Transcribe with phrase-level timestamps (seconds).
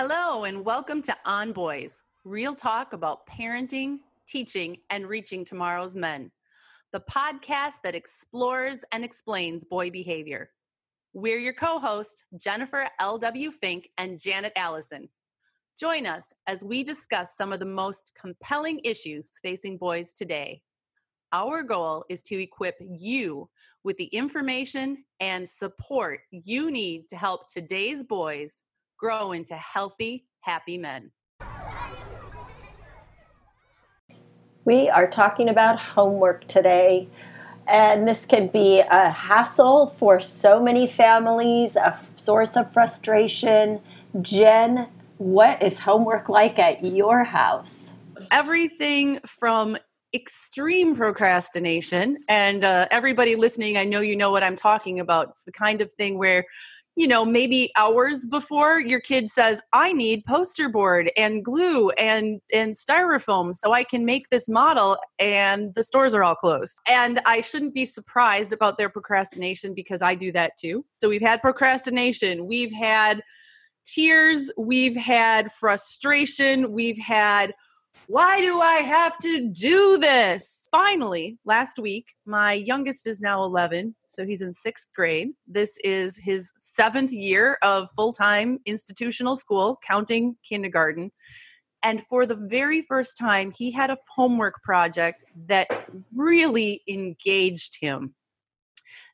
[0.00, 3.96] Hello, and welcome to On Boys, real talk about parenting,
[4.28, 6.30] teaching, and reaching tomorrow's men,
[6.92, 10.50] the podcast that explores and explains boy behavior.
[11.14, 13.50] We're your co hosts, Jennifer L.W.
[13.50, 15.08] Fink and Janet Allison.
[15.76, 20.62] Join us as we discuss some of the most compelling issues facing boys today.
[21.32, 23.50] Our goal is to equip you
[23.82, 28.62] with the information and support you need to help today's boys
[28.98, 31.12] grow into healthy, happy men.
[34.64, 37.08] We are talking about homework today,
[37.66, 43.80] and this can be a hassle for so many families, a source of frustration.
[44.20, 47.92] Jen, what is homework like at your house?
[48.30, 49.78] Everything from
[50.14, 55.44] extreme procrastination and uh, everybody listening i know you know what i'm talking about it's
[55.44, 56.46] the kind of thing where
[56.98, 62.40] you know, maybe hours before your kid says, I need poster board and glue and,
[62.52, 66.76] and styrofoam so I can make this model and the stores are all closed.
[66.88, 70.84] And I shouldn't be surprised about their procrastination because I do that too.
[71.00, 73.22] So we've had procrastination, we've had
[73.86, 77.54] tears, we've had frustration, we've had
[78.08, 80.66] why do I have to do this?
[80.70, 85.28] Finally, last week, my youngest is now 11, so he's in sixth grade.
[85.46, 91.10] This is his seventh year of full time institutional school, counting kindergarten.
[91.82, 95.68] And for the very first time, he had a homework project that
[96.14, 98.14] really engaged him.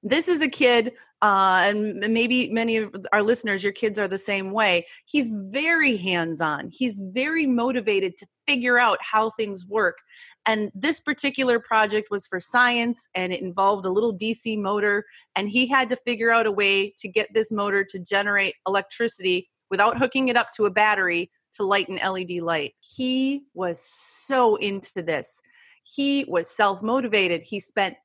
[0.03, 0.93] This is a kid,
[1.23, 4.87] uh, and maybe many of our listeners, your kids are the same way.
[5.07, 9.99] He's very hands on, he's very motivated to figure out how things work.
[10.47, 15.07] And this particular project was for science and it involved a little DC motor.
[15.37, 19.49] And he had to figure out a way to get this motor to generate electricity
[19.71, 22.75] without hooking it up to a battery to light an LED light.
[22.81, 25.41] He was so into this.
[25.85, 27.43] He was self motivated.
[27.43, 27.97] He spent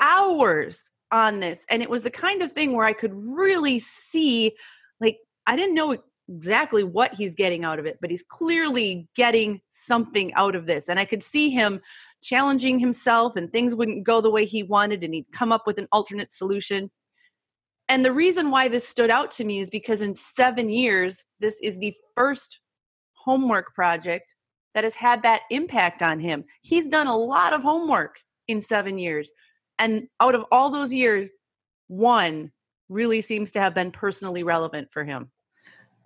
[0.00, 4.52] hours on this and it was the kind of thing where i could really see
[5.00, 5.96] like i didn't know
[6.28, 10.88] exactly what he's getting out of it but he's clearly getting something out of this
[10.88, 11.80] and i could see him
[12.26, 15.78] challenging himself and things wouldn't go the way he wanted and he'd come up with
[15.78, 16.90] an alternate solution.
[17.88, 21.60] And the reason why this stood out to me is because in 7 years this
[21.62, 22.60] is the first
[23.12, 24.34] homework project
[24.74, 26.44] that has had that impact on him.
[26.62, 28.18] He's done a lot of homework
[28.48, 29.30] in 7 years
[29.78, 31.30] and out of all those years,
[31.88, 32.52] one
[32.88, 35.30] really seems to have been personally relevant for him.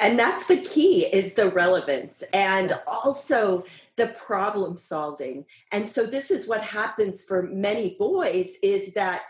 [0.01, 2.83] And that's the key is the relevance and yes.
[2.87, 3.65] also
[3.97, 5.45] the problem solving.
[5.73, 9.23] And so this is what happens for many boys is that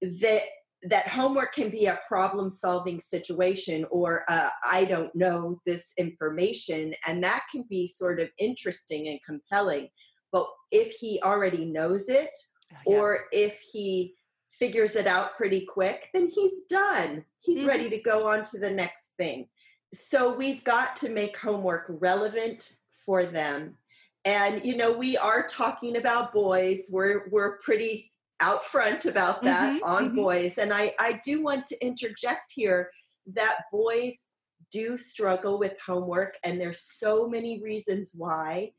[0.00, 0.42] that
[0.84, 6.92] that homework can be a problem solving situation or uh, i don't know this information
[7.06, 9.88] and that can be sort of interesting and compelling
[10.32, 12.30] but if he already knows it
[12.72, 12.82] yes.
[12.84, 14.14] or if he
[14.50, 17.24] figures it out pretty quick, then he's done.
[17.40, 17.68] He's mm-hmm.
[17.68, 19.48] ready to go on to the next thing.
[19.92, 22.72] So we've got to make homework relevant
[23.04, 23.76] for them.
[24.24, 26.82] And you know, we are talking about boys.
[26.90, 30.16] We're we're pretty out front about that mm-hmm, on mm-hmm.
[30.16, 30.58] boys.
[30.58, 32.90] And I, I do want to interject here
[33.34, 34.26] that boys
[34.70, 38.72] do struggle with homework, and there's so many reasons why.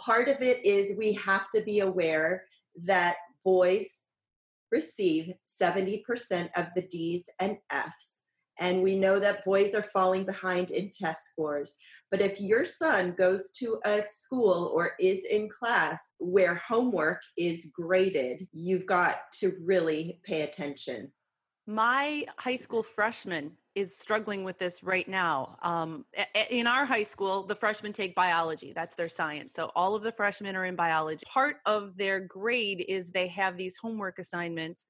[0.00, 2.44] Part of it is we have to be aware
[2.84, 4.02] that boys
[4.70, 8.20] receive 70% of the D's and F's.
[8.58, 11.74] And we know that boys are falling behind in test scores.
[12.10, 17.70] But if your son goes to a school or is in class where homework is
[17.74, 21.12] graded, you've got to really pay attention.
[21.66, 25.56] My high school freshman is struggling with this right now.
[25.62, 26.04] Um,
[26.50, 29.54] in our high school, the freshmen take biology, that's their science.
[29.54, 31.22] So all of the freshmen are in biology.
[31.26, 34.86] Part of their grade is they have these homework assignments,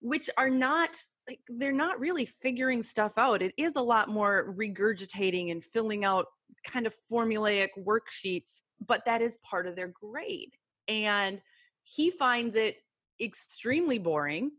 [0.00, 0.98] which are not
[1.28, 3.42] like they're not really figuring stuff out.
[3.42, 6.26] It is a lot more regurgitating and filling out
[6.66, 10.50] kind of formulaic worksheets, but that is part of their grade.
[10.88, 11.40] And
[11.82, 12.76] he finds it
[13.20, 14.52] extremely boring,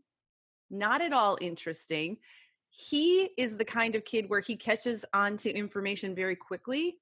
[0.70, 2.16] not at all interesting.
[2.70, 6.98] He is the kind of kid where he catches on to information very quickly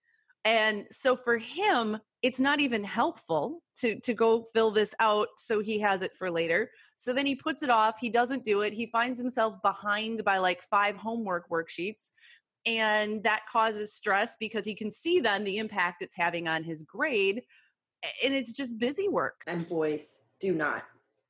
[0.47, 5.61] and so for him it's not even helpful to to go fill this out so
[5.61, 6.71] he has it for later.
[6.97, 10.39] So then he puts it off he doesn't do it he finds himself behind by
[10.39, 12.13] like five homework worksheets
[12.65, 16.85] and that causes stress because he can see then the impact it's having on his
[16.85, 17.43] grade
[18.25, 19.43] and it's just busy work.
[19.47, 20.85] And boys do not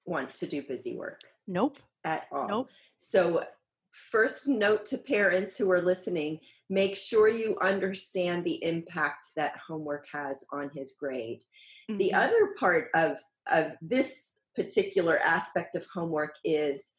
[0.05, 1.21] want to do busy work.
[1.47, 2.49] Nope at all.
[2.49, 2.69] Nope.
[2.97, 3.45] So
[3.91, 10.07] first note to parents who are listening make sure you understand the impact that homework
[10.13, 11.43] has on his grade.
[11.89, 11.99] Mm-hmm.
[11.99, 13.19] the other part of
[13.53, 16.91] of this particular aspect of homework is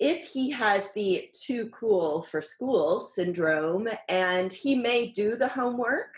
[0.00, 6.16] if he has the too cool for school syndrome and he may do the homework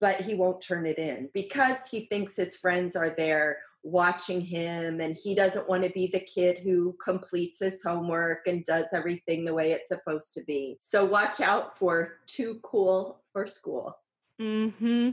[0.00, 5.00] but he won't turn it in because he thinks his friends are there watching him
[5.00, 9.44] and he doesn't want to be the kid who completes his homework and does everything
[9.44, 10.76] the way it's supposed to be.
[10.80, 13.96] So watch out for too cool for school.
[14.40, 15.10] Hmm.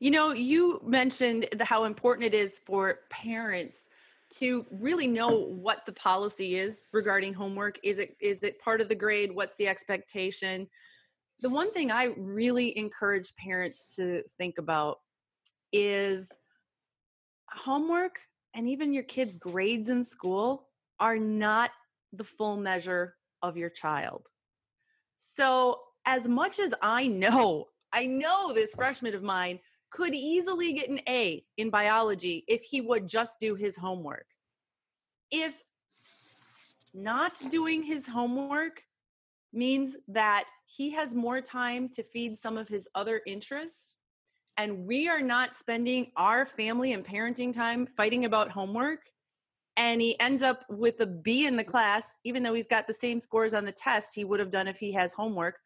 [0.00, 3.88] You know, you mentioned the, how important it is for parents
[4.38, 7.78] to really know what the policy is regarding homework.
[7.84, 9.32] Is it is it part of the grade?
[9.32, 10.66] What's the expectation?
[11.40, 14.98] The one thing I really encourage parents to think about
[15.72, 16.32] is
[17.54, 18.20] homework
[18.54, 20.68] and even your kids' grades in school
[21.00, 21.70] are not
[22.12, 24.28] the full measure of your child.
[25.18, 29.58] So, as much as I know, I know this freshman of mine
[29.90, 34.26] could easily get an A in biology if he would just do his homework.
[35.30, 35.62] If
[36.92, 38.82] not doing his homework
[39.52, 43.94] means that he has more time to feed some of his other interests,
[44.56, 49.00] and we are not spending our family and parenting time fighting about homework
[49.76, 52.92] and he ends up with a B in the class, even though he's got the
[52.92, 55.58] same scores on the test he would have done if he has homework,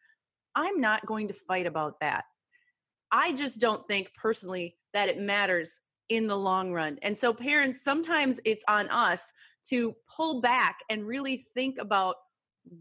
[0.55, 2.25] I'm not going to fight about that.
[3.11, 6.97] I just don't think personally that it matters in the long run.
[7.03, 9.31] And so, parents, sometimes it's on us
[9.67, 12.15] to pull back and really think about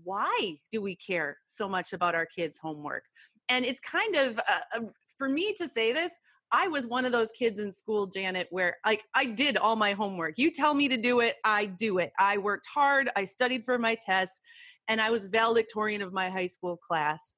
[0.05, 3.05] why do we care so much about our kids' homework?
[3.51, 4.81] And it's kind of a,
[5.19, 6.19] for me to say this,
[6.50, 9.93] I was one of those kids in school, Janet, where like I did all my
[9.93, 10.35] homework.
[10.38, 12.12] You tell me to do it, I do it.
[12.19, 14.41] I worked hard, I studied for my tests,
[14.88, 17.35] and I was valedictorian of my high school class.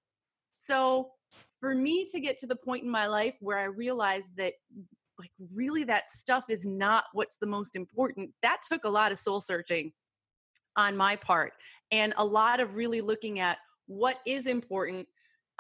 [0.59, 1.11] So
[1.59, 4.53] for me to get to the point in my life where I realized that
[5.19, 9.19] like really that stuff is not what's the most important, that took a lot of
[9.19, 9.93] soul searching
[10.77, 11.53] on my part
[11.91, 15.07] and a lot of really looking at what is important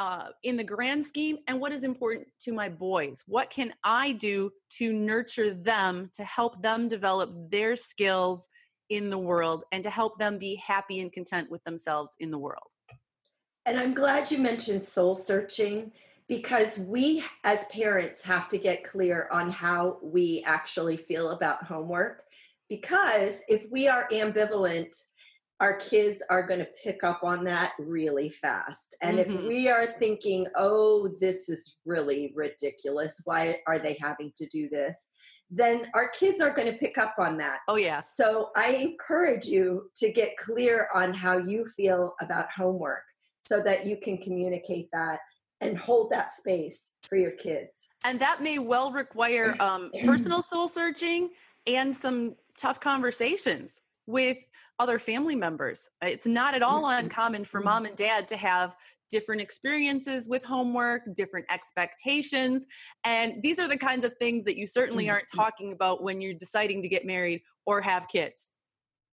[0.00, 3.23] uh, in the grand scheme and what is important to my boys?
[3.26, 8.49] What can i do to nurture them to help them develop their skills
[8.88, 12.38] in the world and to help them be happy and content with themselves in the
[12.38, 12.71] world?
[13.66, 15.92] And i'm glad you mentioned soul searching
[16.28, 22.25] because we as parents have to get clear on how we actually feel about homework
[22.71, 24.97] because if we are ambivalent
[25.61, 28.97] our kids are going to pick up on that really fast.
[29.02, 29.37] And mm-hmm.
[29.37, 34.69] if we are thinking, oh, this is really ridiculous, why are they having to do
[34.71, 35.09] this?
[35.50, 37.59] Then our kids are going to pick up on that.
[37.69, 37.99] Oh, yeah.
[37.99, 43.02] So I encourage you to get clear on how you feel about homework
[43.38, 45.19] so that you can communicate that
[45.61, 47.88] and hold that space for your kids.
[48.05, 51.31] And that may well require um, personal soul searching
[51.67, 54.38] and some tough conversations with
[54.78, 55.88] other family members.
[56.02, 57.04] It's not at all mm-hmm.
[57.04, 58.75] uncommon for mom and dad to have
[59.11, 62.64] different experiences with homework, different expectations.
[63.04, 65.40] And these are the kinds of things that you certainly aren't mm-hmm.
[65.40, 68.52] talking about when you're deciding to get married or have kids.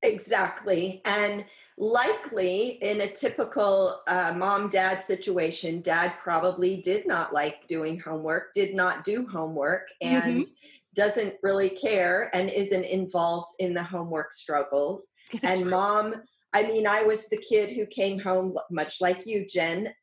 [0.04, 1.02] Exactly.
[1.06, 1.44] And
[1.80, 8.54] likely in a typical uh, mom dad situation, dad probably did not like doing homework,
[8.54, 10.68] did not do homework, and mm-hmm
[10.98, 15.08] doesn't really care and isn't involved in the homework struggles.
[15.44, 16.16] and mom,
[16.54, 19.94] I mean, I was the kid who came home much like you, Jen.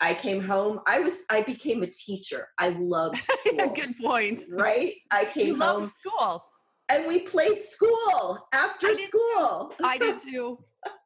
[0.00, 0.80] I came home.
[0.86, 1.24] I was.
[1.28, 2.48] I became a teacher.
[2.58, 3.68] I loved school.
[3.74, 4.44] Good point.
[4.48, 4.94] Right.
[5.10, 5.88] I came you home.
[5.88, 6.44] school.
[6.88, 9.74] And we played school after I school.
[9.84, 10.58] I did too.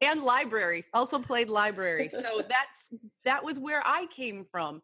[0.03, 0.85] And library.
[0.93, 2.11] Also played library.
[2.13, 2.89] So that's
[3.25, 4.83] that was where I came from.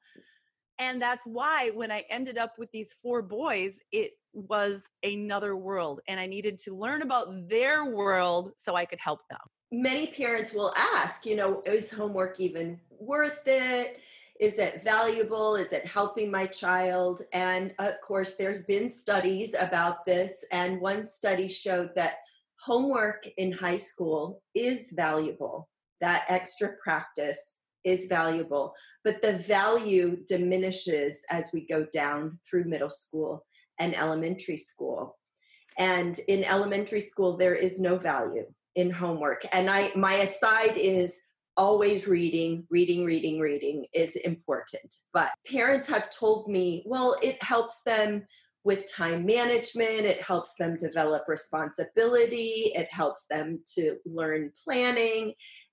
[0.79, 6.01] And that's why when I ended up with these four boys, it was another world.
[6.07, 9.41] And I needed to learn about their world so I could help them.
[9.73, 14.01] Many parents will ask, you know, is homework even worth it?
[14.41, 15.57] Is it valuable?
[15.57, 17.23] Is it helping my child?
[17.33, 20.45] And of course, there's been studies about this.
[20.53, 22.19] And one study showed that
[22.61, 25.69] homework in high school is valuable,
[26.01, 27.55] that extra practice
[27.85, 33.45] is valuable, but the value diminishes as we go down through middle school
[33.79, 35.17] and elementary school.
[35.79, 39.45] And in elementary school, there is no value in homework.
[39.53, 41.17] And I my aside is
[41.57, 44.95] always reading, reading, reading, reading is important.
[45.13, 48.25] But parents have told me, well, it helps them
[48.65, 55.33] with time management, it helps them develop responsibility, it helps them to learn planning.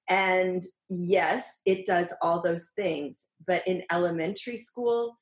[0.10, 3.24] And yes, it does all those things.
[3.48, 5.18] But in elementary school,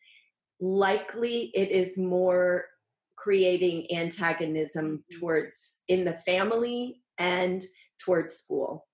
[0.59, 2.65] likely it is more
[3.15, 5.19] creating antagonism mm-hmm.
[5.19, 7.63] towards in the family and
[7.99, 8.85] towards school.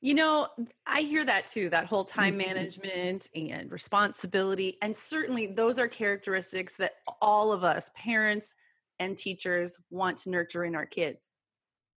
[0.00, 0.48] You know,
[0.86, 2.48] I hear that too, that whole time mm-hmm.
[2.48, 4.76] management and responsibility.
[4.82, 6.92] And certainly those are characteristics that
[7.22, 8.54] all of us, parents
[8.98, 11.30] and teachers, want to nurture in our kids.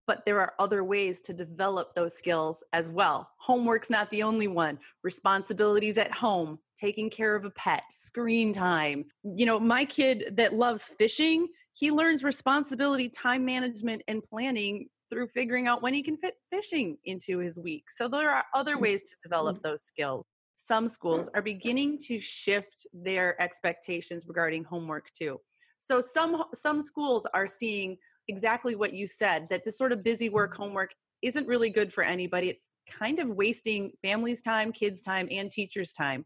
[0.08, 3.30] But there are other ways to develop those skills as well.
[3.38, 4.80] Homework's not the only one.
[5.04, 9.06] Responsibilities at home, taking care of a pet, screen time.
[9.24, 15.28] You know, my kid that loves fishing, he learns responsibility, time management, and planning through
[15.28, 17.92] figuring out when he can fit fishing into his week.
[17.92, 18.82] So there are other mm.
[18.82, 20.26] ways to develop those skills.
[20.56, 25.40] Some schools are beginning to shift their expectations regarding homework too.
[25.78, 30.30] So some some schools are seeing exactly what you said that this sort of busy
[30.30, 30.58] work mm.
[30.58, 32.50] homework isn't really good for anybody.
[32.50, 36.26] It's kind of wasting families' time, kids' time, and teachers' time.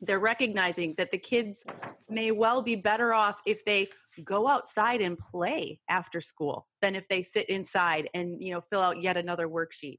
[0.00, 1.64] They're recognizing that the kids
[2.08, 3.88] may well be better off if they
[4.24, 8.80] go outside and play after school than if they sit inside and you know fill
[8.80, 9.98] out yet another worksheet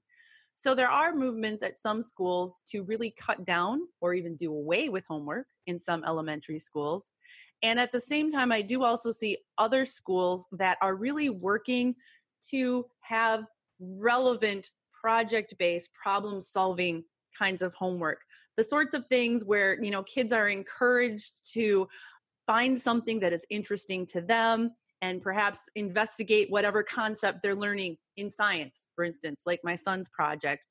[0.55, 4.89] so there are movements at some schools to really cut down or even do away
[4.89, 7.11] with homework in some elementary schools
[7.63, 11.95] and at the same time i do also see other schools that are really working
[12.49, 13.43] to have
[13.79, 17.03] relevant project based problem solving
[17.37, 18.19] kinds of homework.
[18.55, 21.87] The sorts of things where you know kids are encouraged to
[22.45, 24.71] find something that is interesting to them
[25.01, 30.63] and perhaps investigate whatever concept they're learning in science, for instance, like my son's project,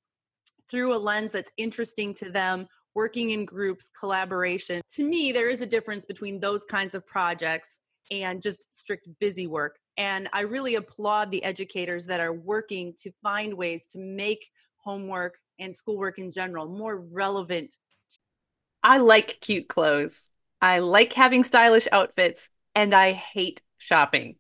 [0.68, 2.66] through a lens that's interesting to them,
[2.96, 4.80] working in groups, collaboration.
[4.94, 7.78] To me, there is a difference between those kinds of projects
[8.10, 9.78] and just strict busy work.
[9.98, 14.48] And I really applaud the educators that are working to find ways to make
[14.78, 17.76] homework and schoolwork in general more relevant.
[18.82, 20.30] I like cute clothes.
[20.62, 24.36] I like having stylish outfits, and I hate shopping.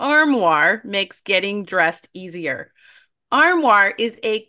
[0.00, 2.72] Armoire makes getting dressed easier.
[3.30, 4.48] Armoire is a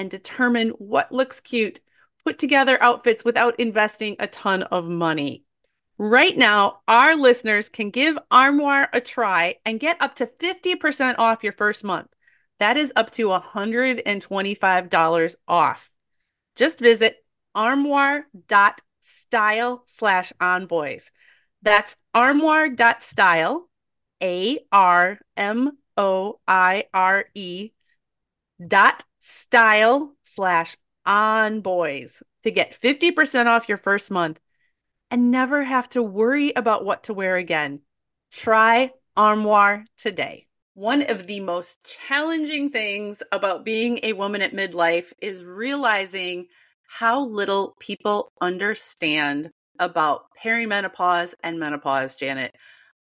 [0.00, 1.78] and determine what looks cute.
[2.24, 5.44] Put together outfits without investing a ton of money.
[5.98, 11.44] Right now, our listeners can give Armoire a try and get up to 50% off
[11.44, 12.08] your first month.
[12.60, 15.92] That is up to $125 off.
[16.56, 17.22] Just visit
[17.54, 21.10] armoire.style slash onboys.
[21.60, 23.68] That's armoire.style,
[24.22, 27.72] A R M O I R E
[28.66, 30.76] dot style slash
[31.06, 34.40] on boys to get 50% off your first month
[35.10, 37.80] and never have to worry about what to wear again.
[38.32, 40.46] Try Armoire today.
[40.74, 46.46] One of the most challenging things about being a woman at midlife is realizing
[46.88, 52.54] how little people understand about perimenopause and menopause, Janet.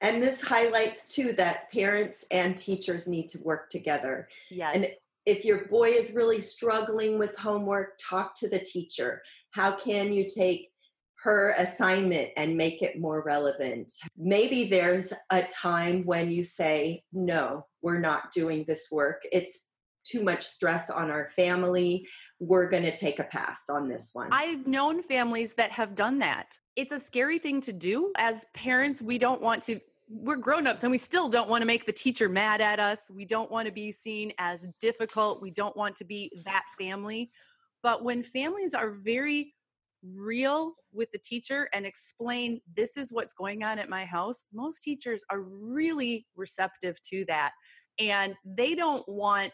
[0.00, 4.24] And this highlights too that parents and teachers need to work together.
[4.50, 4.74] Yes.
[4.74, 4.86] And
[5.26, 9.22] if your boy is really struggling with homework, talk to the teacher.
[9.50, 10.70] How can you take
[11.22, 13.92] her assignment and make it more relevant?
[14.16, 19.22] Maybe there's a time when you say, No, we're not doing this work.
[19.32, 19.58] It's
[20.04, 22.06] too much stress on our family
[22.40, 24.28] we're going to take a pass on this one.
[24.30, 26.56] I've known families that have done that.
[26.76, 28.12] It's a scary thing to do.
[28.16, 31.86] As parents, we don't want to we're grown-ups and we still don't want to make
[31.86, 33.10] the teacher mad at us.
[33.10, 35.42] We don't want to be seen as difficult.
[35.42, 37.30] We don't want to be that family.
[37.82, 39.54] But when families are very
[40.02, 44.82] real with the teacher and explain this is what's going on at my house, most
[44.82, 47.52] teachers are really receptive to that
[47.98, 49.52] and they don't want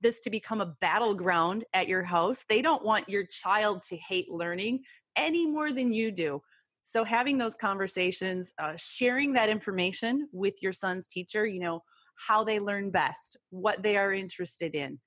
[0.00, 2.44] this to become a battleground at your house.
[2.48, 4.80] They don't want your child to hate learning
[5.16, 6.40] any more than you do.
[6.82, 11.82] So, having those conversations, uh, sharing that information with your son's teacher, you know,
[12.28, 14.98] how they learn best, what they are interested in.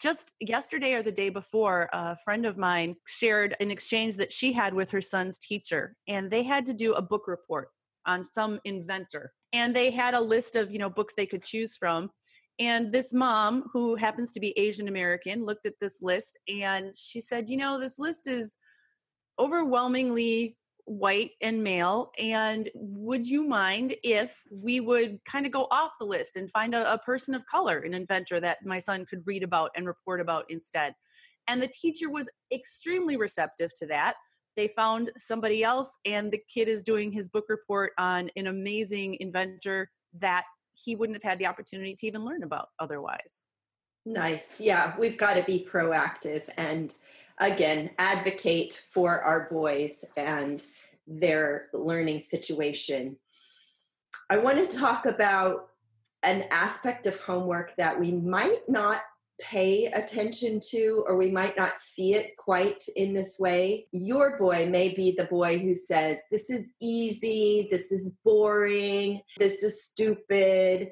[0.00, 4.52] Just yesterday or the day before, a friend of mine shared an exchange that she
[4.52, 7.68] had with her son's teacher, and they had to do a book report
[8.06, 11.76] on some inventor and they had a list of you know books they could choose
[11.76, 12.10] from
[12.58, 17.20] and this mom who happens to be asian american looked at this list and she
[17.20, 18.56] said you know this list is
[19.38, 25.92] overwhelmingly white and male and would you mind if we would kind of go off
[26.00, 29.22] the list and find a, a person of color an inventor that my son could
[29.24, 30.94] read about and report about instead?
[31.48, 34.14] And the teacher was extremely receptive to that.
[34.56, 39.16] They found somebody else and the kid is doing his book report on an amazing
[39.20, 43.44] inventor that he wouldn't have had the opportunity to even learn about otherwise.
[44.04, 44.56] Nice.
[44.58, 46.96] Yeah we've got to be proactive and
[47.46, 50.64] again advocate for our boys and
[51.06, 53.16] their learning situation
[54.30, 55.68] i want to talk about
[56.22, 59.02] an aspect of homework that we might not
[59.42, 63.86] pay attention to, or we might not see it quite in this way.
[63.90, 69.62] Your boy may be the boy who says, This is easy, this is boring, this
[69.62, 70.90] is stupid.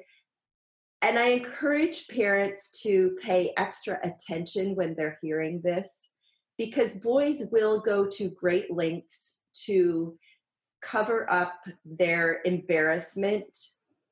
[1.01, 6.10] And I encourage parents to pay extra attention when they're hearing this
[6.61, 10.15] because boys will go to great lengths to
[10.81, 13.45] cover up their embarrassment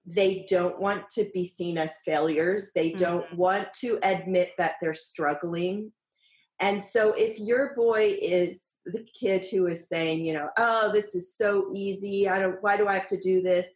[0.05, 3.37] they don't want to be seen as failures they don't mm-hmm.
[3.37, 5.91] want to admit that they're struggling
[6.59, 11.15] and so if your boy is the kid who is saying, you know, oh, this
[11.15, 12.27] is so easy.
[12.27, 13.67] I don't, why do I have to do this?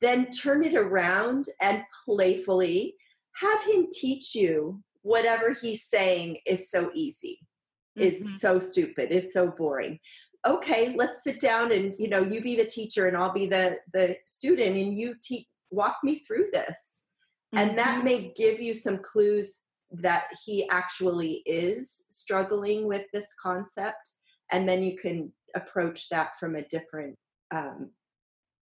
[0.00, 2.94] Then turn it around and playfully
[3.36, 7.38] have him teach you whatever he's saying is so easy,
[7.98, 8.28] mm-hmm.
[8.28, 9.98] is so stupid, is so boring.
[10.46, 13.78] Okay, let's sit down and you know, you be the teacher and I'll be the
[13.92, 17.02] the student and you teach walk me through this.
[17.54, 17.58] Mm-hmm.
[17.58, 18.04] And that mm-hmm.
[18.04, 19.54] may give you some clues
[19.90, 24.12] that he actually is struggling with this concept
[24.50, 27.16] and then you can approach that from a different
[27.50, 27.90] um,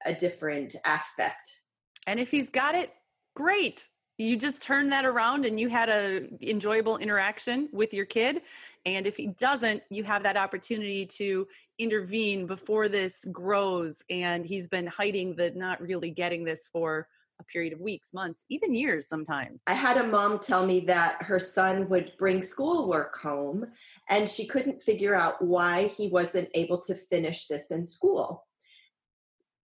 [0.05, 1.63] a different aspect
[2.07, 2.93] and if he's got it
[3.35, 8.41] great you just turn that around and you had a enjoyable interaction with your kid
[8.87, 11.47] and if he doesn't you have that opportunity to
[11.79, 17.07] intervene before this grows and he's been hiding the not really getting this for
[17.39, 19.61] a period of weeks, months, even years sometimes.
[19.67, 23.67] I had a mom tell me that her son would bring schoolwork home
[24.09, 28.47] and she couldn't figure out why he wasn't able to finish this in school.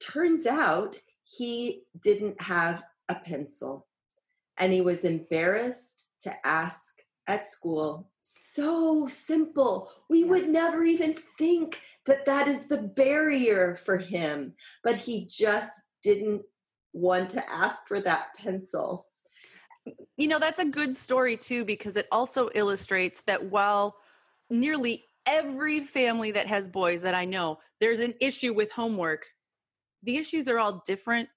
[0.02, 3.88] Turns out he didn't have a pencil
[4.58, 6.91] and he was embarrassed to ask
[7.28, 8.10] at school.
[8.22, 9.92] So simple.
[10.10, 10.30] We yes.
[10.30, 14.54] would never even think that that is the barrier for him,
[14.84, 15.70] but he just
[16.04, 16.42] didn't
[16.94, 19.08] want to ask for that pencil.
[20.18, 23.96] You know, that's a good story too, because it also illustrates that while
[24.50, 29.26] nearly every family that has boys that I know, there's an issue with homework,
[30.04, 31.30] the issues are all different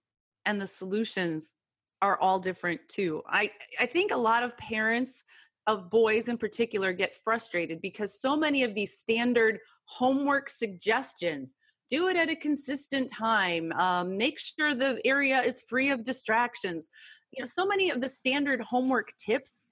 [0.46, 1.54] and the solutions
[2.02, 3.22] are all different too.
[3.26, 5.24] I, I think a lot of parents
[5.66, 11.54] of boys in particular get frustrated because so many of these standard homework suggestions
[11.90, 16.88] do it at a consistent time um, make sure the area is free of distractions.
[17.32, 19.62] You know so many of the standard homework tips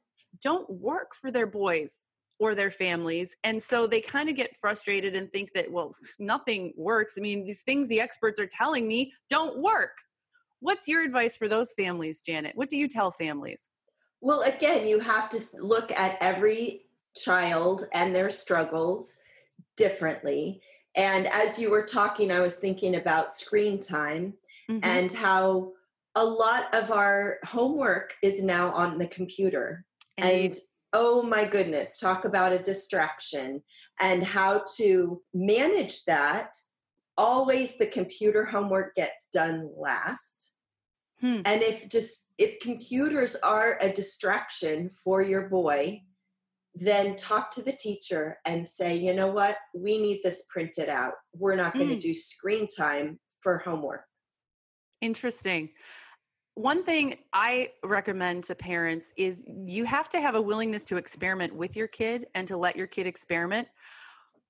[0.40, 2.04] don't work for their boys
[2.38, 6.72] or their families and so they kind of get frustrated and think that well nothing
[6.76, 7.14] works.
[7.18, 9.96] I mean these things the experts are telling me don't work.
[10.60, 12.52] What's your advice for those families janet?
[12.54, 13.68] What do you tell families
[14.22, 19.18] well again you have to look at every child and their struggles
[19.76, 20.62] differently
[20.94, 24.34] and as you were talking, I was thinking about screen time
[24.70, 24.80] mm-hmm.
[24.82, 25.72] and how
[26.14, 29.86] a lot of our homework is now on the computer.
[30.18, 30.54] And
[30.92, 33.62] oh my goodness, talk about a distraction
[34.00, 36.54] and how to manage that.
[37.16, 40.51] Always the computer homework gets done last.
[41.22, 41.40] Hmm.
[41.44, 46.02] And if just if computers are a distraction for your boy,
[46.74, 51.12] then talk to the teacher and say, you know what, we need this printed out.
[51.34, 52.00] We're not going to mm.
[52.00, 54.04] do screen time for homework.
[55.00, 55.70] Interesting.
[56.54, 61.54] One thing I recommend to parents is you have to have a willingness to experiment
[61.54, 63.68] with your kid and to let your kid experiment.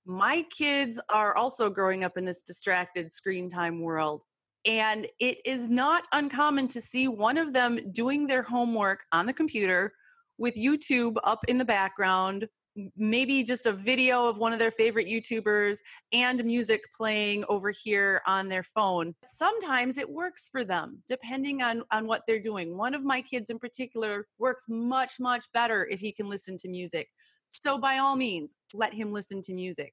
[0.05, 4.23] My kids are also growing up in this distracted screen time world.
[4.64, 9.33] And it is not uncommon to see one of them doing their homework on the
[9.33, 9.92] computer
[10.38, 12.48] with YouTube up in the background,
[12.96, 15.79] maybe just a video of one of their favorite YouTubers
[16.12, 19.14] and music playing over here on their phone.
[19.25, 22.77] Sometimes it works for them depending on on what they're doing.
[22.77, 26.68] One of my kids in particular works much much better if he can listen to
[26.68, 27.09] music.
[27.48, 29.92] So by all means, let him listen to music.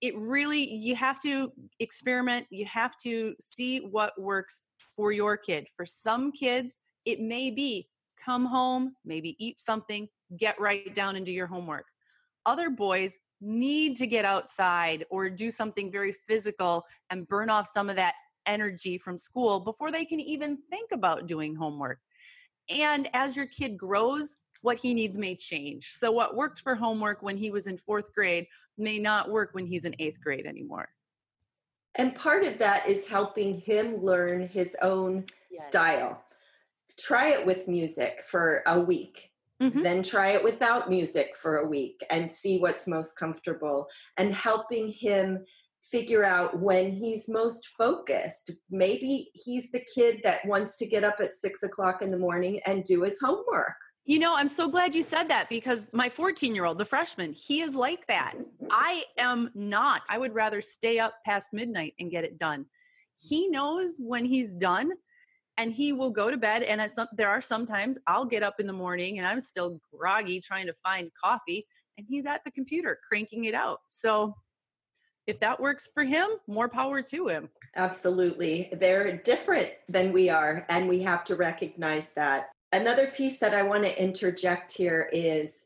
[0.00, 5.66] It really you have to experiment, you have to see what works for your kid.
[5.76, 7.88] For some kids, it may be
[8.22, 11.86] come home, maybe eat something, get right down and do your homework.
[12.46, 17.88] Other boys need to get outside or do something very physical and burn off some
[17.88, 18.14] of that
[18.46, 21.98] energy from school before they can even think about doing homework.
[22.68, 25.90] And as your kid grows, what he needs may change.
[25.92, 28.46] So, what worked for homework when he was in fourth grade
[28.76, 30.88] may not work when he's in eighth grade anymore.
[31.96, 35.68] And part of that is helping him learn his own yes.
[35.68, 36.22] style
[37.00, 39.82] try it with music for a week mm-hmm.
[39.82, 44.88] then try it without music for a week and see what's most comfortable and helping
[44.88, 45.44] him
[45.90, 51.16] figure out when he's most focused maybe he's the kid that wants to get up
[51.20, 53.76] at six o'clock in the morning and do his homework
[54.10, 57.32] you know, I'm so glad you said that because my 14 year old, the freshman,
[57.32, 58.34] he is like that.
[58.68, 60.02] I am not.
[60.10, 62.66] I would rather stay up past midnight and get it done.
[63.16, 64.90] He knows when he's done
[65.58, 68.60] and he will go to bed and at some, there are sometimes i'll get up
[68.60, 71.66] in the morning and i'm still groggy trying to find coffee
[71.98, 74.32] and he's at the computer cranking it out so
[75.26, 80.64] if that works for him more power to him absolutely they're different than we are
[80.70, 85.64] and we have to recognize that another piece that i want to interject here is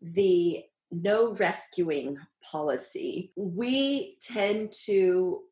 [0.00, 3.32] the no rescuing policy.
[3.36, 5.42] We tend to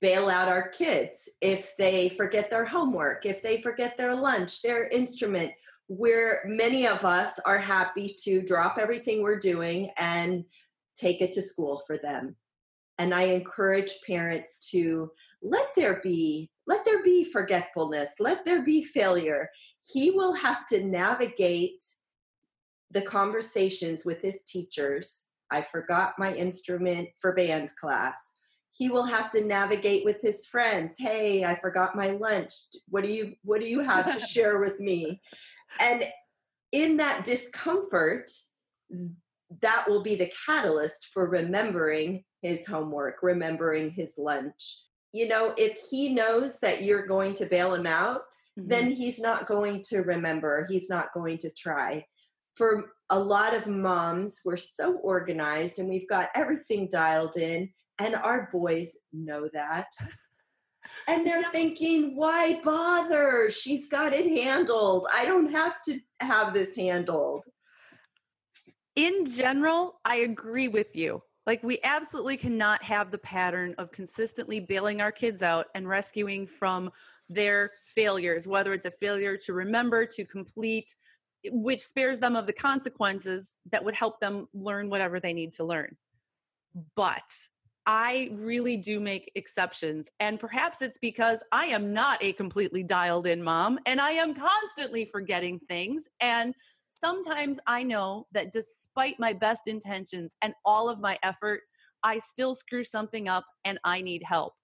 [0.00, 4.88] bail out our kids if they forget their homework, if they forget their lunch, their
[4.88, 5.52] instrument.
[5.88, 10.44] Where many of us are happy to drop everything we're doing and
[10.96, 12.34] take it to school for them.
[12.98, 18.82] And I encourage parents to let there be let there be forgetfulness, let there be
[18.82, 19.48] failure.
[19.86, 21.82] He will have to navigate
[22.90, 25.24] the conversations with his teachers.
[25.50, 28.32] I forgot my instrument for band class.
[28.72, 30.96] He will have to navigate with his friends.
[30.98, 32.52] Hey i forgot my lunch.
[32.88, 35.20] What do you what do you have to share with me?
[35.80, 36.04] And
[36.72, 38.30] in that discomfort
[39.62, 44.82] that will be the catalyst for remembering his homework remembering his lunch.
[45.12, 48.22] You know if he knows that you're going to bail him out
[48.58, 48.68] mm-hmm.
[48.68, 52.04] then he's not going to remember he's not going to try
[52.54, 58.14] for a lot of moms we're so organized and we've got everything dialed in and
[58.14, 59.88] our boys know that.
[61.08, 63.50] And they're thinking, why bother?
[63.50, 65.06] She's got it handled.
[65.12, 67.42] I don't have to have this handled.
[68.94, 71.22] In general, I agree with you.
[71.46, 76.46] Like, we absolutely cannot have the pattern of consistently bailing our kids out and rescuing
[76.46, 76.90] from
[77.28, 80.94] their failures, whether it's a failure to remember, to complete,
[81.50, 85.64] which spares them of the consequences that would help them learn whatever they need to
[85.64, 85.96] learn.
[86.94, 87.24] But
[87.86, 90.10] I really do make exceptions.
[90.18, 94.34] And perhaps it's because I am not a completely dialed in mom and I am
[94.34, 96.08] constantly forgetting things.
[96.20, 96.52] And
[96.88, 101.60] sometimes I know that despite my best intentions and all of my effort,
[102.02, 104.54] I still screw something up and I need help.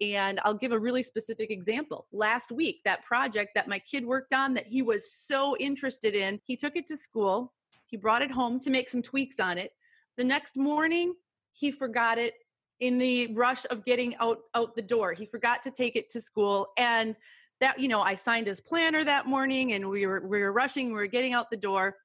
[0.00, 2.06] And I'll give a really specific example.
[2.12, 6.40] Last week, that project that my kid worked on that he was so interested in,
[6.44, 7.54] he took it to school,
[7.86, 9.72] he brought it home to make some tweaks on it.
[10.16, 11.14] The next morning,
[11.52, 12.34] he forgot it
[12.80, 16.20] in the rush of getting out out the door he forgot to take it to
[16.20, 17.16] school and
[17.60, 20.88] that you know i signed his planner that morning and we were we were rushing
[20.88, 21.96] we were getting out the door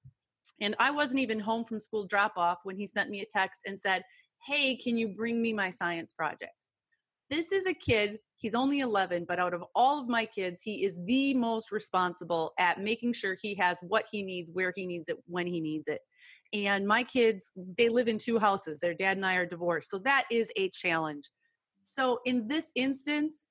[0.61, 3.61] and i wasn't even home from school drop off when he sent me a text
[3.65, 4.01] and said
[4.47, 6.53] hey can you bring me my science project
[7.31, 10.83] this is a kid he's only 11 but out of all of my kids he
[10.83, 15.09] is the most responsible at making sure he has what he needs where he needs
[15.09, 16.01] it when he needs it.
[16.53, 19.97] And my kids they live in two houses their dad and i are divorced so
[19.99, 21.31] that is a challenge.
[21.93, 23.47] So in this instance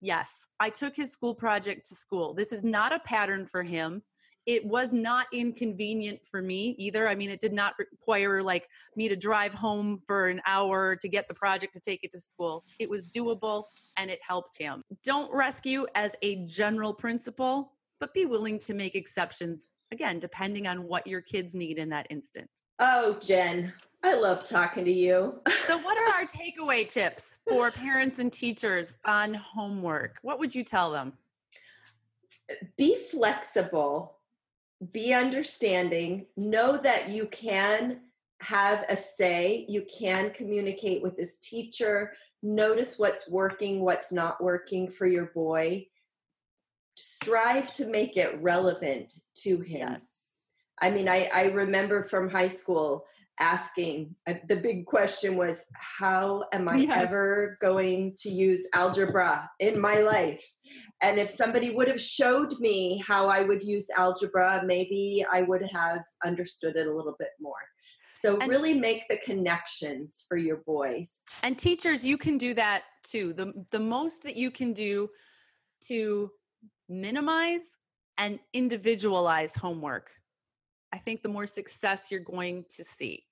[0.00, 2.34] yes i took his school project to school.
[2.34, 4.02] This is not a pattern for him
[4.46, 9.08] it was not inconvenient for me either i mean it did not require like me
[9.08, 12.64] to drive home for an hour to get the project to take it to school
[12.78, 13.64] it was doable
[13.96, 18.96] and it helped him don't rescue as a general principle but be willing to make
[18.96, 22.50] exceptions again, depending on what your kids need in that instant.
[22.80, 25.40] Oh, Jen, I love talking to you.
[25.66, 30.16] so, what are our takeaway tips for parents and teachers on homework?
[30.22, 31.12] What would you tell them?
[32.76, 34.16] Be flexible,
[34.90, 38.00] be understanding, know that you can
[38.40, 44.90] have a say, you can communicate with this teacher, notice what's working, what's not working
[44.90, 45.86] for your boy
[46.94, 49.88] strive to make it relevant to him.
[49.90, 50.10] Yes.
[50.80, 53.06] I mean, I, I remember from high school
[53.40, 57.02] asking uh, the big question was how am i yes.
[57.02, 60.44] ever going to use algebra in my life?
[61.00, 65.64] And if somebody would have showed me how i would use algebra maybe i would
[65.72, 67.54] have understood it a little bit more.
[68.22, 71.20] So and, really make the connections for your boys.
[71.42, 73.32] And teachers you can do that too.
[73.32, 75.08] The the most that you can do
[75.88, 76.30] to
[76.88, 77.78] minimize
[78.18, 80.10] and individualize homework,
[80.92, 83.24] I think the more success you're going to see.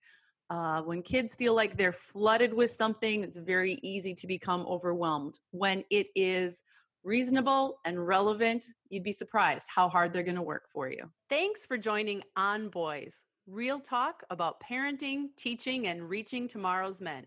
[0.48, 5.38] Uh, when kids feel like they're flooded with something, it's very easy to become overwhelmed.
[5.52, 6.62] When it is
[7.04, 11.10] reasonable and relevant, you'd be surprised how hard they're going to work for you.
[11.28, 17.26] Thanks for joining On Boys, real talk about parenting, teaching, and reaching tomorrow's men.